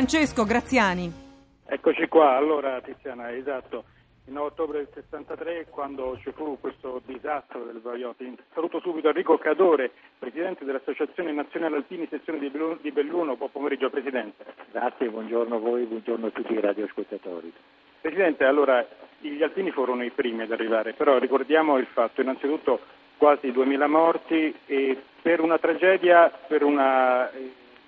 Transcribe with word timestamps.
Francesco 0.00 0.44
Graziani. 0.44 1.12
Eccoci 1.66 2.08
qua, 2.08 2.34
allora 2.34 2.80
Tiziana, 2.80 3.36
esatto. 3.36 3.84
Il 4.24 4.32
9 4.32 4.46
ottobre 4.46 4.78
del 4.78 4.88
63, 4.94 5.66
quando 5.68 6.18
ci 6.22 6.32
fu 6.32 6.56
questo 6.58 7.02
disastro 7.04 7.64
del 7.64 7.82
Vajoti, 7.82 8.34
saluto 8.54 8.80
subito 8.80 9.08
Enrico 9.08 9.36
Cadore, 9.36 9.90
presidente 10.18 10.64
dell'Associazione 10.64 11.32
Nazionale 11.32 11.76
Alpini, 11.76 12.06
sezione 12.08 12.38
di 12.38 12.90
Belluno. 12.90 13.36
Buon 13.36 13.50
pomeriggio, 13.50 13.90
Presidente. 13.90 14.42
Grazie, 14.72 15.10
buongiorno 15.10 15.56
a 15.56 15.58
voi, 15.58 15.84
buongiorno 15.84 16.28
a 16.28 16.30
tutti 16.30 16.54
i 16.54 16.60
radioascoltatori. 16.60 17.52
Presidente, 18.00 18.44
allora 18.44 18.82
gli 19.18 19.42
alpini 19.42 19.70
furono 19.70 20.02
i 20.02 20.10
primi 20.12 20.44
ad 20.44 20.52
arrivare, 20.52 20.94
però 20.94 21.18
ricordiamo 21.18 21.76
il 21.76 21.86
fatto, 21.92 22.22
innanzitutto 22.22 22.80
quasi 23.18 23.48
2.000 23.48 23.86
morti 23.86 24.54
e 24.64 24.98
per 25.20 25.42
una 25.42 25.58
tragedia, 25.58 26.30
per 26.30 26.64
una 26.64 27.30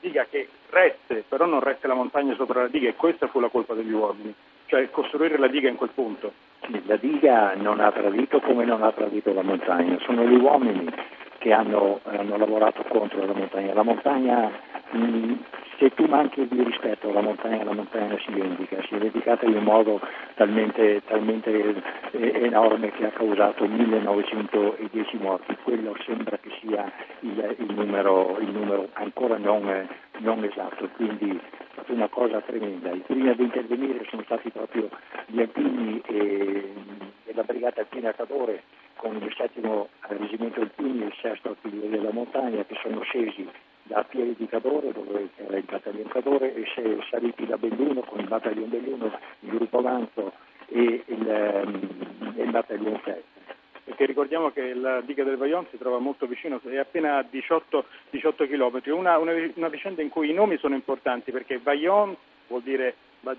diga 0.02 0.26
che 0.28 0.46
reste, 0.68 1.24
però 1.26 1.46
non 1.46 1.60
reste 1.60 1.86
la 1.86 1.94
montagna 1.94 2.34
sopra 2.34 2.60
la 2.60 2.68
diga 2.68 2.90
e 2.90 2.94
questa 2.94 3.28
fu 3.28 3.40
la 3.40 3.48
colpa 3.48 3.72
degli 3.72 3.92
uomini 3.92 4.34
cioè 4.72 4.88
costruire 4.88 5.36
la 5.36 5.48
diga 5.48 5.68
in 5.68 5.76
quel 5.76 5.90
punto. 5.92 6.32
La 6.86 6.96
diga 6.96 7.52
non 7.56 7.78
ha 7.80 7.92
tradito 7.92 8.40
come 8.40 8.64
non 8.64 8.82
ha 8.82 8.90
tradito 8.90 9.34
la 9.34 9.42
montagna, 9.42 9.98
sono 10.00 10.24
gli 10.24 10.34
uomini 10.34 10.90
che 11.36 11.52
hanno, 11.52 12.00
hanno 12.04 12.38
lavorato 12.38 12.82
contro 12.88 13.22
la 13.26 13.34
montagna. 13.34 13.74
La 13.74 13.82
montagna, 13.82 14.50
se 15.78 15.90
tu 15.94 16.04
manchi 16.04 16.46
di 16.46 16.62
rispetto 16.62 17.08
alla 17.08 17.22
montagna, 17.22 17.64
la 17.64 17.72
montagna 17.72 18.16
si 18.18 18.30
vendica, 18.30 18.80
si 18.82 18.94
è 18.94 18.98
vendicata 18.98 19.46
in 19.46 19.56
un 19.56 19.64
modo 19.64 20.00
talmente, 20.34 21.02
talmente 21.06 21.74
enorme 22.12 22.92
che 22.92 23.06
ha 23.06 23.10
causato 23.10 23.66
1910 23.66 25.16
morti. 25.18 25.56
Quello 25.62 25.96
sembra 26.04 26.38
che 26.38 26.50
sia 26.60 26.90
il, 27.20 27.56
il, 27.58 27.74
numero, 27.74 28.38
il 28.40 28.50
numero, 28.50 28.88
ancora 28.92 29.38
non, 29.38 29.88
non 30.18 30.44
esatto, 30.44 30.88
quindi 30.94 31.40
stata 31.72 31.92
una 31.92 32.08
cosa 32.08 32.40
tremenda. 32.42 32.90
I 32.90 33.02
primi 33.04 33.28
ad 33.28 33.40
intervenire 33.40 34.06
sono 34.08 34.22
stati 34.24 34.50
proprio 34.50 34.88
gli 35.26 35.40
alpini 35.40 36.00
e, 36.06 36.72
e 37.24 37.34
la 37.34 37.42
brigata 37.42 37.80
alpina 37.80 38.12
Cadore 38.12 38.62
con 38.96 39.16
il 39.16 39.34
settimo 39.36 39.88
reggimento 40.00 40.60
alpini 40.60 41.02
e 41.02 41.06
il 41.06 41.14
sesto 41.20 41.48
artiglieria 41.48 41.98
della 41.98 42.12
montagna 42.12 42.64
che 42.64 42.76
sono 42.80 43.00
scesi 43.00 43.48
da 43.84 44.04
Pieri 44.04 44.34
di 44.36 44.46
Cadore, 44.46 44.92
dove 44.92 45.30
era 45.36 45.56
il 45.56 45.64
battaglione 45.64 46.08
Cadore, 46.08 46.54
e 46.54 46.64
saliti 47.10 47.46
da 47.46 47.56
Belluno 47.56 48.00
con 48.02 48.20
il 48.20 48.28
battaglione 48.28 48.68
Belluno, 48.68 49.18
il 49.40 49.50
gruppo 49.50 49.80
Lanzo 49.80 50.32
e 50.66 51.02
il, 51.04 51.62
um, 51.64 52.34
il 52.36 52.50
battaglione 52.50 53.00
7 53.04 53.22
perché 53.84 54.06
ricordiamo 54.06 54.50
che 54.50 54.74
la 54.74 55.00
diga 55.00 55.24
del 55.24 55.36
Vaillon 55.36 55.66
si 55.70 55.76
trova 55.76 55.98
molto 55.98 56.26
vicino, 56.26 56.60
è 56.64 56.76
appena 56.76 57.18
a 57.18 57.24
18, 57.28 57.84
18 58.10 58.46
km, 58.46 58.80
una, 58.86 59.18
una, 59.18 59.32
una, 59.54 59.68
vicenda 59.68 60.02
in 60.02 60.08
cui 60.08 60.30
i 60.30 60.32
nomi 60.32 60.56
sono 60.58 60.74
importanti 60.74 61.32
perché 61.32 61.58
Vaillon 61.58 62.16
vuol 62.46 62.62
dire 62.62 62.94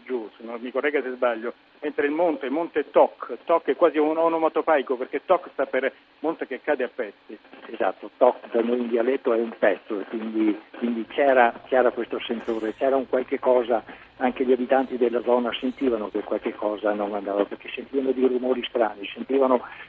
giù, 0.06 0.30
non 0.38 0.62
mi 0.62 0.72
corregga 0.72 1.02
se 1.02 1.12
sbaglio, 1.12 1.54
mentre 1.82 2.06
il 2.06 2.14
monte, 2.14 2.46
il 2.46 2.52
monte 2.52 2.90
Toc, 2.90 3.38
Toc 3.44 3.68
è 3.68 3.76
quasi 3.76 3.98
un 3.98 4.18
onomatopaico 4.18 4.96
perché 4.96 5.26
Toc 5.26 5.50
sta 5.52 5.66
per 5.66 5.92
monte 6.20 6.48
che 6.48 6.62
cade 6.62 6.86
a 6.86 6.90
pezzi. 6.94 7.38
Esatto, 7.68 8.10
Toc 8.18 8.52
da 8.52 8.62
noi 8.62 8.80
in 8.80 8.88
dialetto 8.88 9.34
è 9.34 9.40
un 9.40 9.54
pezzo, 9.58 9.96
quindi, 10.08 10.58
quindi 10.78 11.06
c'era, 11.08 11.54
c'era, 11.68 11.92
questo 11.92 12.20
sentore, 12.22 12.74
c'era 12.76 12.96
un 12.96 13.08
qualche 13.10 13.40
cosa, 13.40 13.84
anche 14.18 14.46
gli 14.46 14.54
abitanti 14.54 14.98
della 14.98 15.22
zona 15.22 15.52
sentivano 15.60 16.10
che 16.10 16.22
qualche 16.22 16.54
cosa 16.54 16.94
non 16.94 17.14
andava, 17.14 17.44
perché 17.44 17.70
sentivano 17.70 18.12
dei 18.12 18.28
rumori 18.28 18.64
strani, 18.64 19.06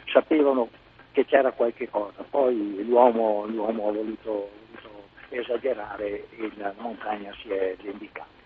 sapevano 0.07 0.71
che 1.13 1.25
c'era 1.25 1.53
qualche 1.53 1.89
cosa, 1.89 2.25
poi 2.29 2.85
l'uomo, 2.85 3.47
l'uomo 3.47 3.89
ha 3.89 3.93
voluto, 3.93 4.51
voluto 4.73 5.05
esagerare 5.29 6.27
e 6.37 6.51
la 6.57 6.75
montagna 6.79 7.33
si 7.41 7.51
è 7.51 7.77
vendicata. 7.81 8.43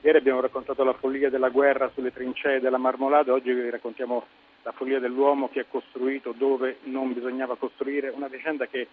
Ieri 0.00 0.18
abbiamo 0.18 0.40
raccontato 0.40 0.84
la 0.84 0.92
follia 0.92 1.28
della 1.28 1.48
guerra 1.48 1.90
sulle 1.92 2.12
trincee 2.12 2.60
della 2.60 2.78
Marmolada, 2.78 3.32
oggi 3.32 3.52
vi 3.52 3.68
raccontiamo 3.68 4.26
la 4.62 4.70
follia 4.70 5.00
dell'uomo 5.00 5.48
che 5.48 5.60
ha 5.60 5.64
costruito 5.68 6.32
dove 6.36 6.78
non 6.84 7.12
bisognava 7.12 7.56
costruire, 7.56 8.08
una 8.08 8.28
vicenda 8.28 8.66
che 8.66 8.86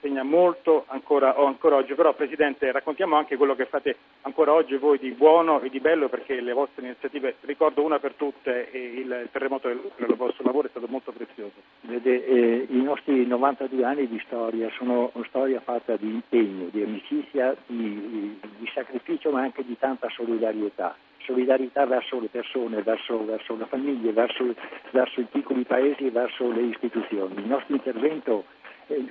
insegna 0.00 0.22
molto 0.22 0.84
ancora, 0.88 1.34
ancora, 1.36 1.76
oggi. 1.76 1.94
Però 1.94 2.14
Presidente 2.14 2.70
raccontiamo 2.72 3.16
anche 3.16 3.36
quello 3.36 3.54
che 3.54 3.66
fate 3.66 3.96
ancora 4.22 4.52
oggi 4.52 4.76
voi 4.76 4.98
di 4.98 5.10
buono 5.10 5.60
e 5.60 5.68
di 5.68 5.80
bello 5.80 6.08
perché 6.08 6.40
le 6.40 6.52
vostre 6.52 6.84
iniziative, 6.84 7.36
ricordo 7.42 7.82
una 7.82 7.98
per 7.98 8.14
tutte, 8.14 8.68
il 8.72 9.28
terremoto 9.32 9.68
del 9.68 10.14
vostro 10.16 10.44
lavoro 10.44 10.66
è 10.66 10.70
stato 10.70 10.86
molto 10.88 11.12
prezioso. 11.12 11.54
Vede, 11.82 12.24
eh, 12.26 12.66
I 12.70 12.82
nostri 12.82 13.26
92 13.26 13.84
anni 13.84 14.08
di 14.08 14.20
storia 14.26 14.70
sono 14.76 15.10
una 15.14 15.26
storia 15.28 15.60
fatta 15.60 15.96
di 15.96 16.08
impegno, 16.08 16.68
di 16.70 16.82
amicizia, 16.82 17.56
di, 17.66 18.38
di 18.58 18.70
sacrificio 18.72 19.30
ma 19.30 19.40
anche 19.40 19.64
di 19.64 19.76
tanta 19.78 20.08
solidarietà 20.10 20.96
solidarietà 21.26 21.84
verso 21.86 22.20
le 22.20 22.28
persone, 22.28 22.82
verso, 22.82 23.24
verso 23.24 23.56
la 23.56 23.66
famiglia, 23.66 24.12
verso, 24.12 24.54
verso, 24.90 25.20
i 25.20 25.26
piccoli 25.28 25.64
paesi 25.64 26.06
e 26.06 26.10
verso 26.10 26.50
le 26.50 26.62
istituzioni. 26.62 27.34
Il 27.38 27.46
nostro 27.46 27.74
intervento 27.74 28.44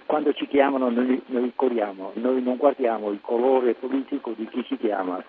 quando 0.05 0.33
ci 0.33 0.47
chiamano 0.47 0.89
noi, 0.89 1.21
noi, 1.27 1.51
corriamo, 1.55 2.11
noi 2.15 2.41
non 2.41 2.55
guardiamo 2.55 3.11
il 3.11 3.19
colore 3.21 3.73
politico 3.73 4.31
di 4.35 4.47
chi 4.47 4.63
ci 4.63 4.77
chiama, 4.77 5.23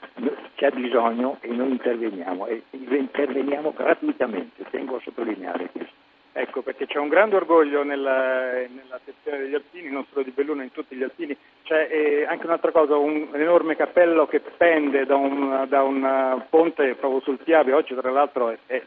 c'è 0.55 0.71
bisogno 0.71 1.39
e 1.41 1.49
noi 1.49 1.71
interveniamo 1.71 2.47
e 2.47 2.63
interveniamo 2.71 3.73
gratuitamente, 3.77 4.65
tengo 4.71 4.97
a 4.97 5.01
sottolineare 5.03 5.71
questo. 5.73 6.05
Ecco, 6.39 6.61
perché 6.61 6.87
c'è 6.87 6.99
un 6.99 7.09
grande 7.09 7.37
orgoglio 7.37 7.83
nella, 7.83 8.51
nella 8.69 9.01
sezione 9.03 9.39
degli 9.39 9.55
alpini, 9.55 9.89
non 9.89 10.05
solo 10.11 10.23
di 10.23 10.33
Belluno, 10.33 10.63
in 10.63 10.71
tutti 10.71 10.95
gli 10.95 11.03
alpini. 11.03 11.35
C'è 11.63 11.89
eh, 11.91 12.27
anche 12.27 12.45
un'altra 12.45 12.73
cosa, 12.73 12.95
un, 12.95 13.29
un, 13.33 13.41
enorme 13.41 13.75
cappello 13.75 14.27
che 14.27 14.41
pende 14.41 15.07
da 15.07 15.17
un, 15.17 15.65
da 15.67 15.83
un, 15.83 16.45
ponte 16.51 16.95
proprio 16.97 17.23
sul 17.23 17.39
Piave. 17.43 17.73
Oggi, 17.73 17.95
tra 17.95 18.11
l'altro, 18.11 18.55
è 18.67 18.83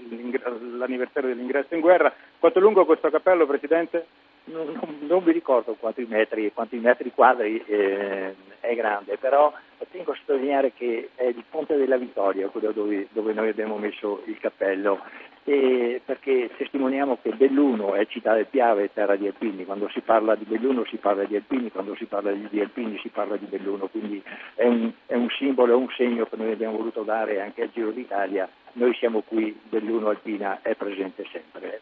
l'anniversario 0.78 1.30
dell'ingresso 1.30 1.74
in 1.74 1.80
guerra. 1.80 2.14
Quanto 2.38 2.60
è 2.60 2.62
lungo 2.62 2.86
questo 2.86 3.10
cappello, 3.10 3.48
Presidente? 3.48 4.06
Non, 4.52 4.68
non, 4.74 4.98
non 5.02 5.24
mi 5.24 5.32
ricordo 5.32 5.76
quanti 5.80 6.06
metri, 6.08 6.52
quanti 6.54 6.78
metri 6.78 7.12
quadri 7.12 7.64
eh, 7.66 8.36
è 8.60 8.76
grande, 8.76 9.18
però 9.18 9.54
tengo 9.92 10.12
a 10.12 10.16
sottolineare 10.16 10.74
che 10.74 11.10
è 11.16 11.26
il 11.26 11.44
Ponte 11.50 11.76
della 11.78 11.98
Vittoria, 11.98 12.48
quello 12.50 12.72
dove, 12.72 13.08
dove 13.12 13.34
noi 13.34 13.50
abbiamo 13.50 13.78
messo 13.78 14.22
il 14.26 14.38
cappello, 14.40 15.00
perché 15.44 16.52
testimoniamo 16.58 17.18
che 17.24 17.32
Belluno 17.32 17.96
è 17.96 18.06
città 18.06 18.36
del 18.36 18.46
Piave, 18.46 18.94
terra 18.94 19.16
di 19.16 19.26
Alpini, 19.26 19.66
quando 19.66 19.90
si 19.90 20.02
parla 20.02 20.36
di 20.36 20.46
Belluno 20.46 20.86
si 20.86 20.98
parla 20.98 21.24
di 21.24 21.36
Alpini, 21.36 21.72
quando 21.72 21.96
si 21.96 22.06
parla 22.06 22.32
di 22.32 22.60
Alpini 22.60 23.00
si 23.00 23.10
parla 23.10 23.36
di 23.36 23.46
Belluno, 23.46 23.88
quindi 23.88 24.22
è 24.54 24.66
un, 24.66 24.92
è 25.08 25.16
un 25.16 25.30
simbolo, 25.30 25.74
è 25.74 25.76
un 25.76 25.90
segno 25.96 26.26
che 26.26 26.36
noi 26.36 26.52
abbiamo 26.52 26.78
voluto 26.78 27.02
dare 27.02 27.42
anche 27.42 27.64
al 27.64 27.72
Giro 27.72 27.90
d'Italia, 27.90 28.48
noi 28.74 28.94
siamo 28.96 29.22
qui, 29.22 29.58
Belluno 29.70 30.10
Alpina 30.10 30.60
è 30.62 30.76
presente 30.76 31.26
sempre 31.32 31.82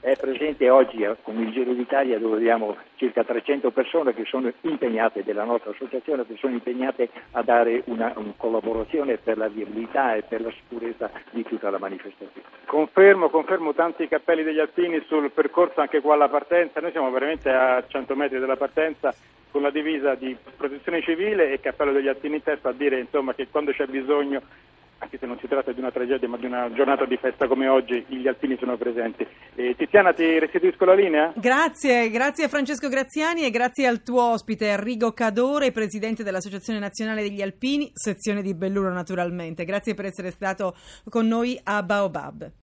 è 0.00 0.16
presente 0.16 0.70
oggi 0.70 1.02
eh, 1.02 1.16
con 1.22 1.38
il 1.38 1.50
Giro 1.50 1.72
d'Italia 1.72 2.18
dove 2.18 2.36
abbiamo 2.36 2.76
circa 2.96 3.24
300 3.24 3.70
persone 3.70 4.14
che 4.14 4.24
sono 4.24 4.52
impegnate 4.62 5.24
della 5.24 5.44
nostra 5.44 5.70
associazione, 5.70 6.24
che 6.26 6.36
sono 6.38 6.54
impegnate 6.54 7.10
a 7.32 7.42
dare 7.42 7.82
una, 7.86 8.12
una 8.16 8.32
collaborazione 8.36 9.16
per 9.16 9.36
la 9.38 9.48
viabilità 9.48 10.14
e 10.14 10.22
per 10.22 10.42
la 10.42 10.52
sicurezza 10.52 11.10
di 11.30 11.42
tutta 11.42 11.70
la 11.70 11.78
manifestazione. 11.78 12.46
Confermo, 12.66 13.28
confermo 13.28 13.74
tanti 13.74 14.06
cappelli 14.08 14.42
degli 14.42 14.60
alpini 14.60 15.02
sul 15.06 15.30
percorso 15.30 15.80
anche 15.80 16.00
qua 16.00 16.14
alla 16.14 16.28
partenza, 16.28 16.80
noi 16.80 16.92
siamo 16.92 17.10
veramente 17.10 17.50
a 17.50 17.82
100 17.86 18.14
metri 18.14 18.38
dalla 18.38 18.56
partenza 18.56 19.14
con 19.50 19.62
la 19.62 19.70
divisa 19.70 20.14
di 20.14 20.36
protezione 20.56 21.02
civile 21.02 21.50
e 21.50 21.60
cappello 21.60 21.92
degli 21.92 22.08
alpini 22.08 22.36
in 22.36 22.42
testa 22.42 22.68
a 22.68 22.72
dire 22.72 23.00
insomma, 23.00 23.34
che 23.34 23.48
quando 23.48 23.72
c'è 23.72 23.86
bisogno 23.86 24.42
anche 24.98 25.18
se 25.18 25.26
non 25.26 25.38
si 25.38 25.46
tratta 25.46 25.72
di 25.72 25.80
una 25.80 25.90
tragedia 25.90 26.28
ma 26.28 26.36
di 26.36 26.46
una 26.46 26.70
giornata 26.72 27.04
di 27.04 27.16
festa 27.16 27.46
come 27.46 27.68
oggi, 27.68 28.04
gli 28.08 28.26
alpini 28.26 28.56
sono 28.58 28.76
presenti. 28.76 29.26
Eh, 29.54 29.74
Tiziana, 29.76 30.12
ti 30.12 30.38
restituisco 30.38 30.84
la 30.84 30.94
linea? 30.94 31.32
Grazie, 31.36 32.10
grazie 32.10 32.44
a 32.44 32.48
Francesco 32.48 32.88
Graziani 32.88 33.44
e 33.44 33.50
grazie 33.50 33.86
al 33.86 34.02
tuo 34.02 34.32
ospite 34.32 34.68
Enrico 34.68 35.12
Cadore, 35.12 35.70
presidente 35.70 36.24
dell'Associazione 36.24 36.78
Nazionale 36.78 37.22
degli 37.22 37.42
Alpini, 37.42 37.90
sezione 37.94 38.42
di 38.42 38.54
Belluno 38.54 38.90
naturalmente. 38.90 39.64
Grazie 39.64 39.94
per 39.94 40.06
essere 40.06 40.30
stato 40.30 40.74
con 41.08 41.26
noi 41.26 41.58
a 41.62 41.82
Baobab. 41.82 42.50